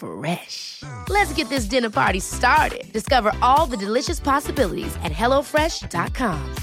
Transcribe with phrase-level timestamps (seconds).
[0.00, 0.82] Fresh.
[1.08, 2.90] Let's get this dinner party started.
[2.92, 6.54] Discover all the delicious possibilities at hellofresh.com.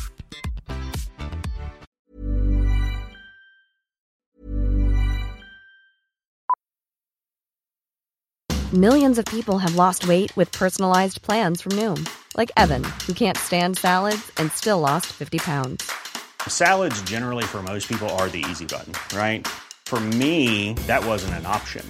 [8.73, 13.37] Millions of people have lost weight with personalized plans from Noom, like Evan, who can't
[13.37, 15.89] stand salads and still lost 50 pounds.
[16.49, 19.47] Salads, generally, for most people, are the easy button, right?
[19.85, 21.89] For me, that wasn't an option.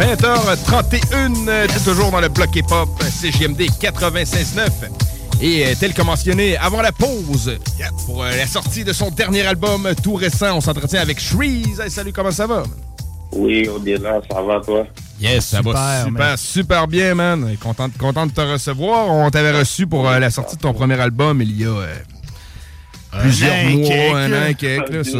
[0.00, 4.70] 20h31, euh, c'est toujours dans le bloc hip-hop, CGMD 96.9.
[5.42, 7.58] Et euh, tel que mentionné avant la pause,
[8.06, 11.80] pour euh, la sortie de son dernier album tout récent, on s'entretient avec Shreeze.
[11.80, 12.62] Hey, salut, comment ça va?
[13.32, 14.86] Oui, on est là, ça va toi?
[15.20, 17.54] Yes, ça va super, super bien, man.
[17.62, 19.06] Content, content de te recevoir.
[19.08, 21.94] On t'avait reçu pour euh, la sortie de ton premier album il y a euh,
[23.20, 25.18] plusieurs mois, un an et quelques, là, ça.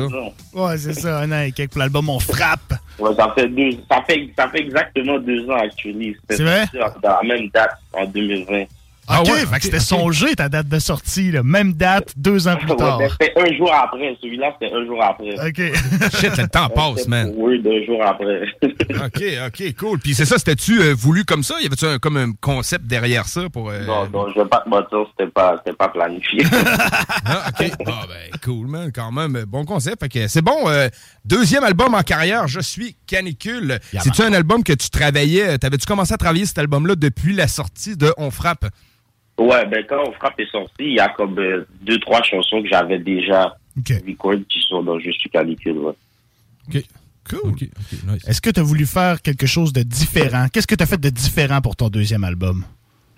[0.55, 2.73] Ouais, c'est ça, un an et quelques pour l'album On Frappe.
[3.01, 6.13] Ouais, ça fait deux, ça fait, ça fait exactement deux ans actuellement.
[6.29, 6.65] C'est vrai?
[7.03, 8.65] Dans la même date, en 2020.
[9.13, 9.83] Ah OK, ouais, fait c'était ok.
[9.83, 11.43] songé ta date de sortie, là.
[11.43, 12.99] même date, deux ans plus Ouais, tard.
[12.99, 14.17] mais c'était un jour après.
[14.23, 15.35] Celui-là, c'était un jour après.
[15.35, 15.57] OK.
[16.21, 17.33] Shit, le temps passe, man.
[17.37, 18.43] Oui, deux jours après.
[18.63, 19.99] OK, OK, cool.
[19.99, 21.55] Puis c'est ça, c'était-tu euh, voulu comme ça?
[21.61, 23.71] Y avait-tu un, comme un concept derrière ça pour...
[23.71, 26.45] euh, non, non, je vais pas te mentir, c'était pas, c'était pas planifié.
[27.25, 27.71] Ah, OK.
[27.87, 28.91] Ah, ben, cool, man.
[28.95, 30.01] Quand même, euh, bon concept.
[30.03, 30.69] Fait que c'est bon.
[30.69, 30.89] euh,
[31.25, 33.79] deuxième album en carrière, Je suis canicule.
[33.93, 35.59] Yeah, C'est-tu un album que tu travaillais?
[35.59, 38.67] T'avais-tu commencé à travailler cet album-là depuis la sortie de On Frappe?
[39.47, 42.63] Ouais, ben quand On Frappe est sorti, il y a comme euh, deux, trois chansons
[42.63, 43.93] que j'avais déjà OK.
[44.07, 45.79] record qui sont dans Je suis canicule.
[45.79, 45.93] Ouais.
[46.69, 46.83] OK.
[47.29, 47.53] Cool.
[47.53, 48.27] Nice.
[48.27, 50.47] Est-ce que tu as voulu faire quelque chose de différent?
[50.53, 52.65] Qu'est-ce que tu as fait de différent pour ton deuxième album?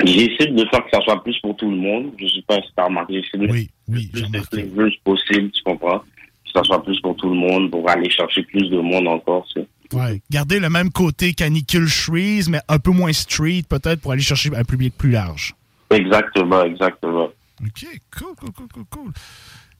[0.04, 2.12] J'ai essayé de faire que ça soit plus pour tout le monde.
[2.18, 3.14] Je sais pas si t'as remarqué.
[3.14, 4.64] J'ai essayé de Oui, oui, plus remarqué.
[4.64, 6.00] flavors possible, tu comprends?
[6.00, 9.46] Que ça soit plus pour tout le monde, pour aller chercher plus de monde encore,
[9.54, 9.66] tu sais.
[9.96, 10.20] Ouais.
[10.30, 14.50] Garder le même côté canicule Shreeze, mais un peu moins street, peut-être, pour aller chercher
[14.56, 15.54] un public plus large.
[15.92, 17.28] Exactement, exactement.
[17.64, 17.86] OK,
[18.19, 19.12] cool, cool, cool, cool, cool.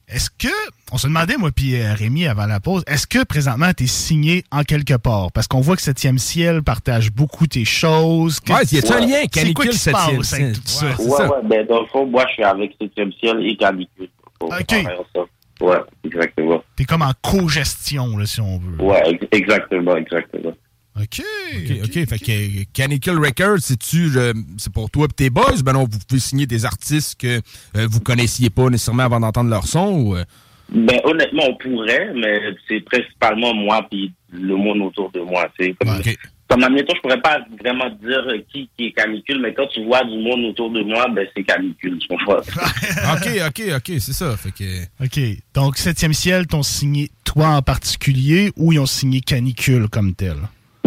[0.07, 0.47] Est-ce que,
[0.91, 3.87] on se demandait, moi puis euh, Rémi, avant la pause, est-ce que présentement tu es
[3.87, 5.31] signé en quelque part?
[5.31, 8.39] Parce qu'on voit que Septième Ciel partage beaucoup tes choses.
[8.41, 10.59] que- Ouais, y a-tu un lien C'est quoi canicule qui se septième passe avec ciel?
[10.59, 10.85] tout ça?
[10.85, 11.29] Ouais, Ouais, ça.
[11.29, 14.09] ouais, ben dans le fond, moi, je suis avec Septième Ciel et Canicule.
[14.41, 14.69] Ok.
[14.69, 15.21] faire ça.
[15.61, 16.61] Ouais, exactement.
[16.75, 18.81] T'es comme en co-gestion, là, si on veut.
[18.83, 20.51] Ouais, ex- exactement, exactement.
[20.95, 21.21] OK.
[21.55, 22.07] OK, OK.
[22.07, 24.11] Fait que euh, Canicule Records, c'est-tu,
[24.57, 25.61] c'est pour toi et tes boys?
[25.63, 27.41] Ben non, vous pouvez signer des artistes que
[27.75, 30.15] euh, vous connaissiez pas nécessairement avant d'entendre leur son ou...
[30.15, 30.23] euh,
[30.71, 35.47] Ben, honnêtement, on pourrait, mais c'est principalement moi puis le monde autour de moi.
[35.57, 36.17] Comme, OK.
[36.47, 40.03] comme admettons, je pourrais pas vraiment dire qui, qui est Canicule, mais quand tu vois
[40.03, 42.37] du monde autour de moi, ben, c'est Canicule, tu comprends?
[43.13, 44.37] OK, OK, OK, c'est ça.
[44.37, 45.03] Fait que...
[45.03, 45.19] OK.
[45.55, 50.35] Donc, Septième Ciel, t'ont signé toi en particulier ou ils ont signé Canicule comme tel?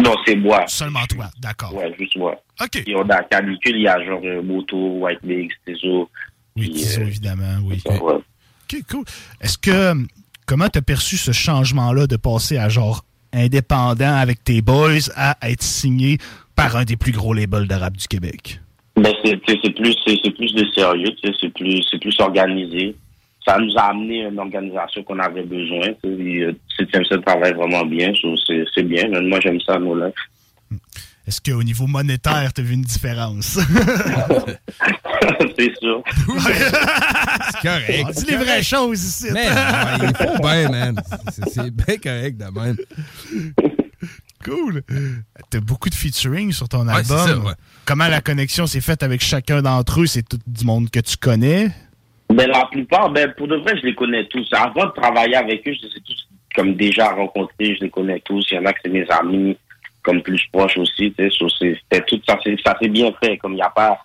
[0.07, 0.63] Non, c'est moi.
[0.67, 1.73] Seulement toi, d'accord.
[1.73, 2.35] Ouais, juste moi.
[2.61, 2.83] OK.
[2.85, 6.09] Et on a Canicule, il y a genre euh, Moto, White Mix, Tezo.
[6.55, 7.81] Oui, Tizo, euh, évidemment, oui.
[7.85, 8.13] ça, ouais.
[8.13, 9.05] OK, cool.
[9.41, 9.93] Est-ce que,
[10.45, 15.63] comment t'as perçu ce changement-là de passer à genre indépendant avec tes boys à être
[15.63, 16.17] signé
[16.55, 18.59] par un des plus gros labels de rap du Québec?
[18.95, 22.95] Ben, c'est plus, plus de sérieux, c'est plus, c'est plus organisé.
[23.47, 25.93] Ça nous a amené une organisation qu'on avait besoin.
[26.03, 28.11] tu et, euh, Septième Ciel travaille vraiment bien,
[28.75, 29.07] c'est bien.
[29.21, 30.11] Moi, j'aime ça, nos lives.
[31.25, 33.57] Est-ce qu'au niveau monétaire, t'as vu une différence?
[35.57, 36.03] c'est sûr.
[36.39, 38.05] C'est correct.
[38.05, 39.31] On dit les vraies choses ici.
[39.31, 41.01] Man, ouais, il faut bien, man.
[41.47, 42.77] C'est- bien correct de même.
[44.43, 44.83] Cool.
[45.49, 47.17] T'as beaucoup de featuring sur ton Ouais, album.
[47.17, 47.53] ça, ouais.
[47.85, 50.05] Comment la connexion s'est faite avec chacun d'entre eux?
[50.05, 51.69] C'est tout du monde que tu connais?
[52.29, 54.47] Ben, la plupart, ben, pour de vrai, je les connais tous.
[54.53, 58.19] Avant de travailler avec eux, je les ai tous comme déjà rencontrés, je les connais
[58.21, 58.45] tous.
[58.51, 59.55] Il y en a que c'est mes amis,
[60.01, 63.61] comme plus proches aussi, c'est- C'était tout, ça ça s'est bien fait, comme il n'y
[63.61, 63.99] a pas,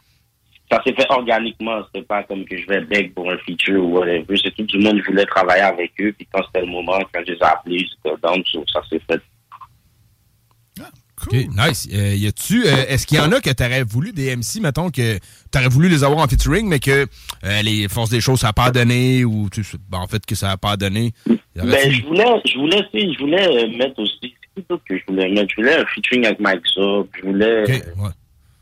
[0.71, 1.83] ça s'est fait organiquement.
[1.87, 4.37] C'était pas comme que je vais beg pour un feature ou whatever.
[4.37, 6.13] C'est tout du monde qui voulait travailler avec eux.
[6.13, 9.21] Puis quand c'était le moment, quand je les ai appelés, so, ça s'est fait.
[11.27, 11.89] OK, nice.
[11.93, 14.91] Euh, y a-tu, euh, est-ce qu'il y en a que t'aurais voulu des MC, mettons,
[14.91, 15.19] que
[15.51, 17.07] t'aurais voulu les avoir en featuring, mais que
[17.45, 20.25] euh, les forces des choses, ça n'a pas donné, ou tu sais, ben, en fait,
[20.27, 21.13] que ça n'a pas donné?
[21.27, 25.29] Ben, je voulais, je voulais, je voulais euh, mettre aussi, qui d'autre que je voulais
[25.31, 25.51] mettre?
[25.51, 28.11] Je voulais un featuring avec Mike Zop, je voulais, OK, ouais.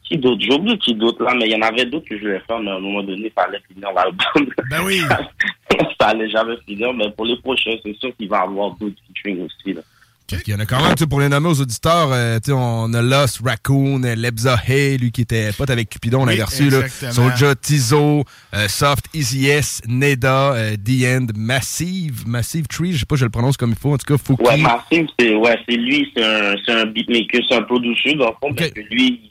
[0.04, 0.40] qui d'autre?
[0.40, 2.58] J'ai oublié qui d'autre là, mais il y en avait d'autres que je voulais faire,
[2.60, 4.54] mais à un moment donné, il fallait finir l'album.
[4.70, 5.00] Ben oui.
[6.00, 8.96] ça allait jamais finir, mais pour les prochains, c'est sûr qu'il va y avoir d'autres
[9.06, 9.82] featuring aussi, là.
[10.30, 12.38] Parce qu'il y en a quand même, tu sais, pour les nommer aux auditeurs, euh,
[12.38, 16.22] tu sais, on a Lost, Raccoon, euh, Lebza Hay, lui qui était pote avec Cupidon,
[16.22, 16.88] on Oui, l'a reçu, là.
[16.88, 18.24] Soulja, Tizo,
[18.54, 23.24] euh, Soft, Easy S, Neda, euh, The End, Massive, Massive Tree, je sais pas, je
[23.24, 24.42] le prononce comme il faut, en tout cas, Fouki.
[24.42, 28.32] Ouais, Maxime, c'est, ouais, c'est lui, c'est un, un beatmaker, c'est un producer, dans le
[28.40, 29.29] fond, mais que lui, il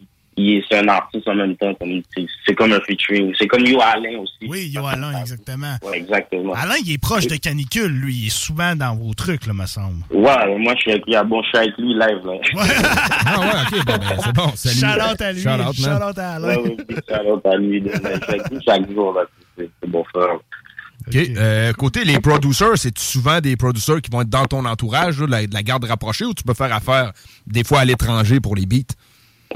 [0.69, 3.33] c'est un artiste en même temps, comme, c'est, c'est comme un featuring.
[3.37, 4.47] C'est comme Yo Alain aussi.
[4.47, 5.75] Oui, Yo Alain, exactement.
[5.83, 6.53] Ouais, exactement.
[6.53, 8.15] Alain, il est proche de Canicule, lui.
[8.15, 10.03] Il est souvent dans vos trucs, là, me semble.
[10.11, 12.33] Ouais, moi, je suis avec lui, ah, bon, je suis avec lui live, là.
[13.25, 13.47] Ah ouais,
[13.79, 15.19] ok, bon, ben, c'est bon, salut.
[15.19, 15.41] À lui.
[15.41, 16.47] Shout-out à Alain.
[16.47, 16.77] Ouais,
[17.07, 19.21] shout-out à lui, de- je suis avec lui chaque jour, là.
[19.57, 20.35] C'est, bon frère.
[21.07, 21.15] OK.
[21.15, 25.25] Euh, côté les producers, c'est souvent des producers qui vont être dans ton entourage, là,
[25.25, 27.11] de, la, de la garde rapprochée, ou tu peux faire affaire
[27.47, 28.93] des fois à l'étranger pour les beats?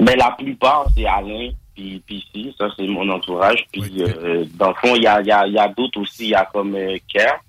[0.00, 3.64] Mais la plupart, c'est Alain, puis puis si, ça c'est mon entourage.
[3.72, 6.24] Puis euh, dans le fond, il y a, il y a, y a d'autres aussi,
[6.24, 7.40] il y a comme euh, Kerr.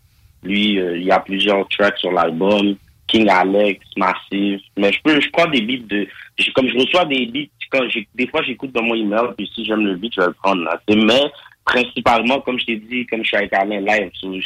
[0.43, 2.75] Lui, euh, il y a plusieurs tracks sur l'album.
[3.07, 4.59] King Alex, Massive.
[4.77, 6.07] Mais je peux, je prends des beats de,
[6.55, 9.65] comme je reçois des beats, quand j'ai, des fois j'écoute dans mon email, puis si
[9.65, 10.79] j'aime le beat, je vais le prendre là.
[10.89, 11.31] Mais
[11.65, 14.39] principalement, comme je t'ai dit, comme je suis avec Alain live, so, eux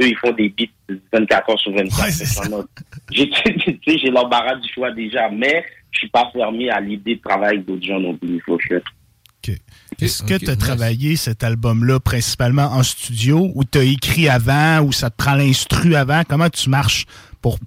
[0.00, 2.40] ils font des beats 24 heures sur 24.
[2.40, 2.64] Vraiment.
[3.12, 7.66] J'ai, l'embarras du choix déjà, mais je suis pas fermé à l'idée de travailler avec
[7.66, 8.34] d'autres gens non plus.
[8.34, 9.52] Il faut que
[10.00, 14.82] Est-ce que tu as travaillé cet album-là principalement en studio ou tu as écrit avant
[14.82, 16.22] ou ça te prend l'instru avant?
[16.28, 17.06] Comment tu marches
[17.40, 17.58] pour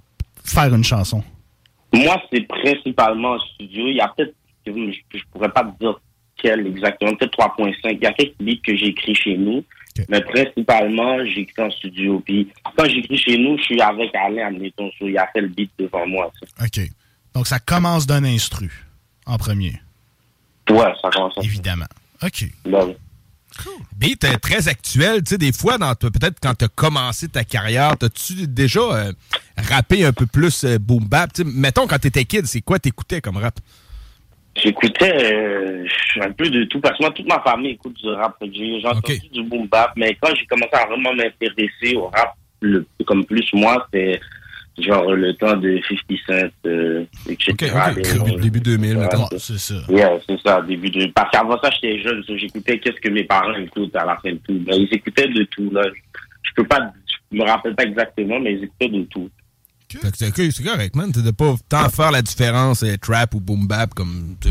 [0.44, 1.24] faire une chanson?
[1.94, 3.86] Moi, c'est principalement en studio.
[3.88, 4.34] Il y a peut-être,
[4.66, 4.72] je,
[5.14, 5.98] je pourrais pas te dire
[6.38, 7.74] quel exactement, peut-être 3.5.
[7.84, 9.64] Il y a quelques beats que j'écris chez nous,
[10.08, 12.20] mais principalement, j'écris en studio.
[12.24, 15.70] Puis quand j'écris chez nous, je suis avec Alain, admettons, il a fait le beat
[15.78, 16.30] devant moi.
[16.40, 16.64] ça.
[16.64, 16.88] OK.
[17.34, 18.86] Donc, ça commence d'un instru
[19.26, 19.80] en premier.
[20.70, 21.34] Ouais, ça commence.
[21.42, 21.86] Évidemment.
[22.22, 22.46] OK.
[22.64, 22.94] Ben,
[23.96, 27.96] Beat euh, très actuel, tu sais, des fois, peut-être quand tu as commencé ta carrière,
[27.98, 29.12] t'as-tu déjà euh,
[29.56, 31.30] rappé un peu plus euh, boom bap?
[31.44, 33.58] Mettons, quand t'étais kid, c'est quoi t'écoutais comme rap?
[34.62, 35.84] J'écoutais euh,
[36.20, 38.36] un peu de tout, parce que moi, toute ma famille écoute du rap.
[38.42, 42.84] J'ai entendu du boom bap, mais quand j'ai commencé à vraiment m'intéresser au rap, le,
[43.06, 44.20] comme plus moi, c'était
[44.78, 47.52] genre le temps de 50 Cent, euh, etc.
[47.88, 47.96] ok.
[47.96, 49.26] Les- Début 2000, mettons.
[49.38, 49.74] c'est ça.
[49.88, 51.06] Yeah, c'est ça, début de...
[51.06, 54.38] Parce qu'avant ça, j'étais jeune, j'écoutais qu'est-ce que mes parents écoutent à la fin de
[54.38, 54.54] tout.
[54.60, 55.82] Ben, ils écoutaient de tout, là.
[56.42, 56.92] Je peux pas...
[57.30, 59.28] Je me rappelle pas exactement, mais ils écoutaient de tout.
[59.90, 61.10] Fait que c'est c'est correct, man.
[61.12, 64.50] T'as de pas tant faire la différence euh, trap ou boom bap comme on,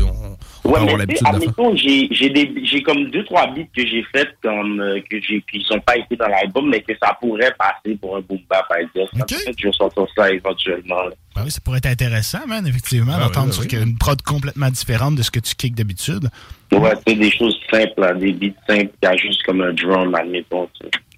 [0.64, 1.48] on Ouais, avoir l'habitude sais, de faire.
[1.48, 5.20] admettons, j'ai, j'ai des, j'ai comme deux, trois beats que j'ai fait comme, euh, que
[5.20, 8.40] j'ai, qui sont pas été dans l'album, mais que ça pourrait passer pour un boom
[8.50, 9.08] bap, I guess.
[9.12, 11.10] Peut-être que je vais sortir ça éventuellement, là.
[11.36, 13.86] Ben oui, ça pourrait être intéressant, man, effectivement, Ah d'entendre oui, sur oui.
[13.86, 16.28] une prod complètement différente de ce que tu kicks d'habitude.
[16.72, 20.68] Ouais, sais, des choses simples, là, des beats simples, a juste comme un drum, admettons.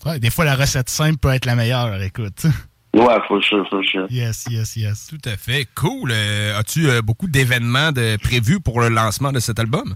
[0.05, 2.45] Ouais, des fois, la recette simple peut être la meilleure, écoute.
[2.95, 4.07] Ouais, faut sure, faut sure.
[4.11, 5.07] Yes, yes, yes.
[5.09, 5.67] Tout à fait.
[5.75, 6.11] Cool.
[6.13, 7.91] Euh, As-tu euh, beaucoup d'événements
[8.23, 9.95] prévus pour le lancement de cet album?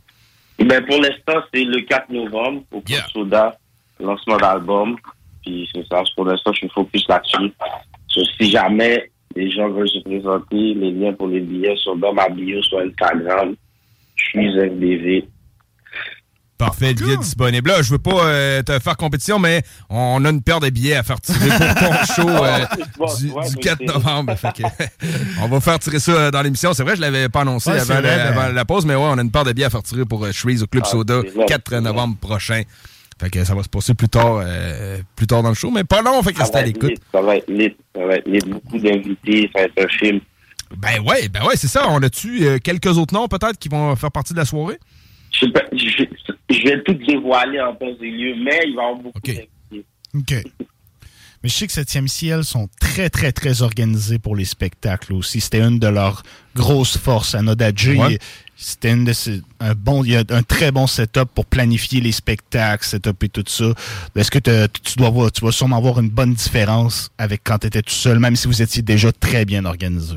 [0.58, 3.58] Ben, pour l'instant, c'est le 4 novembre au Club Soda,
[3.98, 4.96] lancement d'album.
[5.44, 7.52] Puis c'est ça, pour l'instant, je suis focus là-dessus.
[8.38, 12.28] Si jamais les gens veulent se présenter, les liens pour les billets sont dans ma
[12.28, 13.56] bio sur Instagram.
[14.14, 15.28] Je suis FBV.
[16.56, 17.68] Parfait, le billet disponible.
[17.70, 20.94] Là, je veux pas euh, te faire compétition, mais on a une paire de billets
[20.94, 22.64] à faire tirer pour ton show euh,
[23.18, 24.34] du, du 4 novembre.
[24.36, 24.62] Fait que,
[25.42, 26.72] on va faire tirer ça euh, dans l'émission.
[26.72, 29.18] C'est vrai, je l'avais pas annoncé Ouais, avant, vrai, la, ben- pause, mais ouais, on
[29.18, 31.20] a une paire de billets à faire tirer pour euh, Shreeze au Club Ah, Soda,
[31.24, 31.80] c'est vrai, 4 c'est vrai.
[31.82, 32.62] novembre prochain.
[33.20, 35.82] Fait que ça va se passer plus tard, euh, plus tard dans le show, mais
[35.84, 36.94] pas long, fait que Ça restez à l'écoute.
[37.12, 38.38] ça va être lit, ça va être lit.
[38.46, 40.20] Beaucoup d'invités, ça va être un film.
[40.76, 41.86] Ben ouais, ben ouais, c'est ça.
[41.88, 44.78] On a-tu quelques autres noms peut-être qui vont faire partie de la soirée?
[45.30, 46.04] Je, sais pas, je,
[46.60, 49.86] je vais tout dévoiler en temps et lieu, mais il va y avoir beaucoup d'invités.
[50.14, 50.34] OK.
[51.42, 55.40] Mais je sais que 7e ciel sont très, très, très organisés pour les spectacles aussi.
[55.42, 56.22] C'était une de leurs
[56.56, 57.96] grosses forces à Nodadji.
[57.98, 58.18] Ouais.
[58.56, 62.00] C'était une de ces- un bon, il y a un très bon setup pour planifier
[62.00, 63.66] les spectacles, setup et tout ça.
[64.16, 67.66] Est-ce que tu dois voir, tu vas sûrement voir une bonne différence avec quand tu
[67.66, 70.14] étais tout seul, même si vous étiez déjà très bien organisé?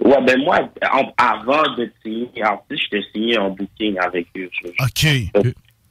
[0.00, 0.60] Ouais, ben moi,
[0.92, 4.48] en- avant de signer artiste, j'étais signé en booking avec eux.
[4.52, 5.42] Je- je- OK.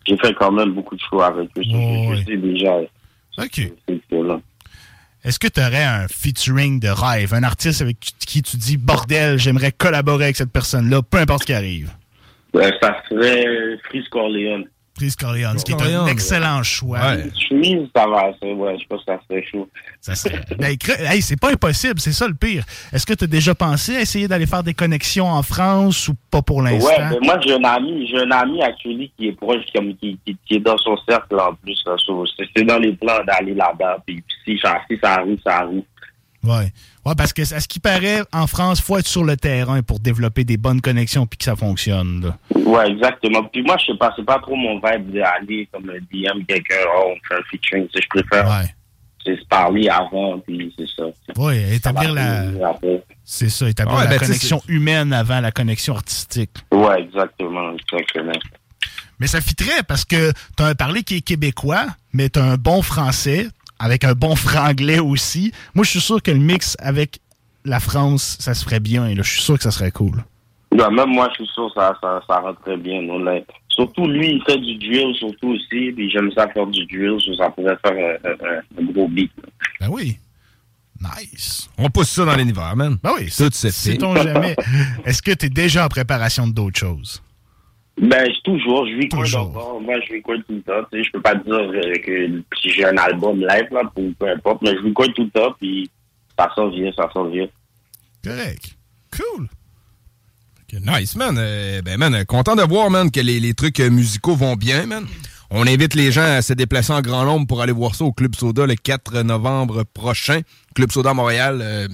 [0.07, 1.61] J'ai fait quand même beaucoup de shows avec eux.
[1.63, 2.77] Je- je, sais déjà.
[3.39, 3.61] OK.
[5.23, 9.37] Est-ce que tu aurais un featuring de rêve, un artiste avec qui tu dis bordel,
[9.37, 11.91] j'aimerais collaborer avec cette personne-là, peu importe ce qui arrive?
[12.55, 14.65] Euh, ça serait Freeze Corleone.
[15.15, 16.99] Corleone, ce qui est un excellent choix.
[16.99, 17.23] Ouais.
[17.95, 18.31] Ça va.
[18.41, 19.69] ça- Ouais, je pense que ça serait chaud.
[20.01, 20.75] Ça serait- Ben,
[21.11, 22.63] hey, c'est pas impossible, c'est ça le pire.
[22.91, 26.15] Est-ce que tu as déjà pensé à essayer d'aller faire des connexions en France ou
[26.31, 26.89] pas pour l'instant?
[26.89, 30.17] Ouais, ben moi, j'ai un ami, j'ai un ami, actually, qui est proche, comme, qui,
[30.25, 31.77] qui, qui est dans son cercle, en plus.
[32.55, 33.97] c'est dans les plans d'aller là-bas.
[34.05, 35.83] Puis, si ça arrive, ça arrive.
[36.47, 36.71] Ouais.
[37.05, 39.99] Ouais, parce que à ce qui paraît, en France, faut être sur le terrain pour
[39.99, 42.21] développer des bonnes connexions puis que ça fonctionne.
[42.25, 42.37] là?
[42.59, 43.43] Ouais, exactement.
[43.45, 46.75] Puis moi, je sais pas, c'est pas trop mon vibe d'aller comme un DM quelqu'un,
[46.97, 47.87] oh, on fait un featuring.
[47.93, 48.73] Tu Je préfère Ouais.
[49.25, 51.03] c'est se parler avant, puis c'est ça.
[51.41, 52.45] Ouais, établir la.
[53.23, 56.51] C'est ça, établir Ouais, la ben, tu connexion humaine avant la connexion artistique.
[56.71, 58.31] Ouais, exactement, exactement.
[59.19, 62.81] Mais ça fitterait parce que t'as un parler qui est québécois, mais t'as un bon
[62.81, 63.47] français,
[63.79, 65.51] avec un bon franglais aussi.
[65.75, 67.19] Moi, je suis sûr que le mix avec
[67.65, 69.07] la France, ça se ferait bien.
[69.13, 69.21] Là.
[69.23, 70.23] Je suis sûr que ça serait cool.
[70.71, 73.01] Ouais, même moi, je suis sûr que ça, ça, ça rentre très bien.
[73.01, 73.39] non, là.
[73.69, 77.49] Surtout, lui, il fait du drill, surtout aussi, puis j'aime ça faire du drill, ça
[77.51, 79.31] pourrait faire un, un- un gros beat.
[79.79, 80.17] Ben oui.
[80.99, 81.69] Nice.
[81.77, 82.97] On pousse ça dans l'univers, man.
[83.03, 83.71] Ben oui, Tout c'est se fait.
[83.71, 84.55] sait-on jamais.
[85.05, 87.21] Est-ce que t'es déjà en préparation d'autres choses?
[87.99, 89.41] Ben, je- toujours, je record Toujours.
[89.47, 89.81] encore.
[89.81, 90.87] Moi, je record tout le temps.
[90.91, 94.03] Tu sais, je peux pas dire euh, que si j'ai un album live, là, pour
[94.19, 95.89] peu importe, mais je record tout le temps, puis
[96.37, 97.47] ça s'en vient, ça s'en vient.
[98.23, 98.75] Correct.
[99.11, 99.47] Cool.
[100.85, 101.35] Nice, man.
[101.39, 104.85] Euh, ben, man, content de voir, man, que les, les trucs euh, musicaux vont bien,
[104.85, 105.05] man.
[105.49, 108.11] On invite les gens à se déplacer en grand nombre pour aller voir ça au
[108.11, 110.41] Club Soda le 4 novembre prochain.
[110.75, 111.59] Club Soda Montréal.
[111.63, 111.87] Euh,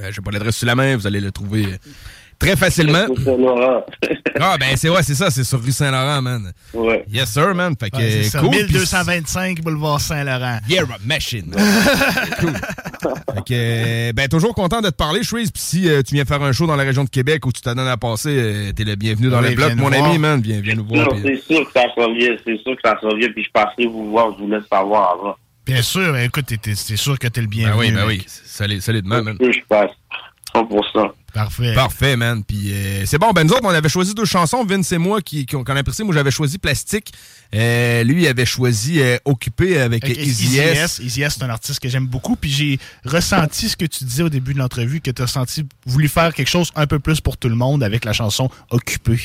[0.00, 1.66] euh, J'ai pas l'adresse sous la main, vous allez le trouver
[2.38, 3.06] très facilement.
[4.40, 6.52] Ah, ben, c'est ouais, c'est ça, c'est sur rue Saint-Laurent, man.
[6.74, 7.04] ouais.
[7.08, 7.74] Yes, sir, man.
[7.78, 8.50] Fait que, Ouais, c'est cool.
[8.50, 10.58] 1225 boulevard Saint-Laurent.
[10.68, 11.54] Yeah, machine.
[12.40, 12.52] cool.
[12.52, 15.52] Fait que, euh, ben, toujours content de te parler, Shreeze.
[15.52, 17.60] Puis si euh, tu viens faire un show dans la région de Québec où tu
[17.60, 19.90] t'en donnes à passer, euh, t'es le bienvenu dans Oui, le bloc, viens nous mon
[19.90, 20.04] voir.
[20.10, 20.40] ami, man.
[20.40, 21.06] Viens, viens nous voir.
[21.14, 23.50] Non, c'est sûr que ça s'en vient, c'est sûr que ça s'en vient, puis je
[23.52, 25.36] passerai vous voir, je vous laisse savoir avant.
[25.64, 27.74] Bien sûr, ben, écoute, t'es- t'es- c'est sûr que t'es le bienvenu.
[27.74, 28.20] Ben oui, ben mec.
[28.20, 28.24] oui.
[28.44, 29.38] Solide, solidement, man.
[29.38, 29.90] Que je passe.
[30.54, 31.12] 100%.
[31.34, 31.74] Parfait.
[31.74, 32.44] Parfait, man.
[32.44, 35.20] Puis euh, c'est bon, ben nous autres, on avait choisi deux chansons, Vince et moi,
[35.20, 36.04] qui, qui ont qu'on a apprécié.
[36.04, 37.12] Moi, j'avais choisi Plastique.
[37.52, 41.00] Euh, lui, il avait choisi euh, Occupé avec Easy Easy S.
[41.00, 42.36] Easy S, c'est un artiste que j'aime beaucoup.
[42.36, 45.66] Puis j'ai ressenti ce que tu disais au début de l'entrevue, que tu as senti
[45.86, 49.18] voulu faire quelque chose un peu plus pour tout le monde avec la chanson Occupé.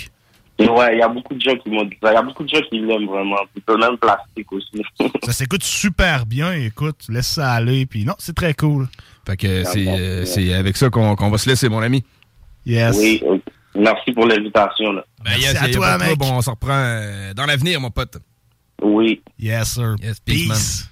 [0.57, 2.11] Et ouais, il y a beaucoup de gens qui m'ont dit ça.
[2.11, 3.37] Il y a beaucoup de gens qui l'aiment vraiment.
[3.53, 4.83] Puis peut même plastique aussi.
[5.23, 6.53] Ça s'écoute super bien.
[6.53, 7.85] Écoute, laisse ça aller.
[7.85, 8.87] Puis non, c'est très cool.
[9.29, 12.03] Fait que c'est euh, c'est avec ça qu'on qu'on va se laisser, mon ami.
[12.65, 12.97] Yes.
[12.97, 13.21] oui,
[13.75, 14.93] merci pour l'invitation.
[14.93, 16.07] Ben, Merci yes, à toi, mec.
[16.07, 18.17] trouble, on s'en reprend euh, dans l'avenir, mon pote.
[18.81, 19.21] Oui.
[19.37, 19.95] Yes, sir.
[20.01, 20.57] Yes, peace, man.
[20.57, 20.89] Peace.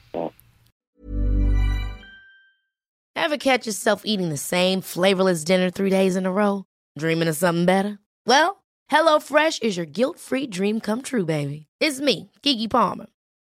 [3.16, 6.66] Ever catch yourself eating the same flavorless dinner three days in a row?
[7.00, 7.98] Dreaming of something better?
[8.28, 11.66] Well, HelloFresh is your guilt-free dream come true, baby.
[11.80, 13.08] It's me, Kiki Palmer.